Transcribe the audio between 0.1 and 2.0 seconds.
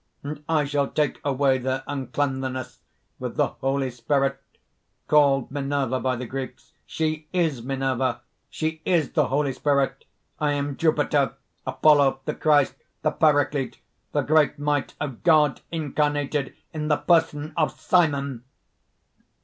and I shall take away their